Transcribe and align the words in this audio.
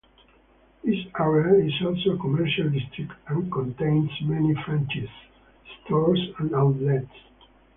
This 0.83 0.95
area 1.19 1.63
is 1.63 1.73
also 1.85 2.15
a 2.15 2.17
commercial 2.17 2.67
district 2.71 3.11
and 3.27 3.51
contains 3.51 4.09
many 4.23 4.55
franchises, 4.65 5.11
stores 5.85 6.19
and 6.39 6.55
outlets. 6.55 7.13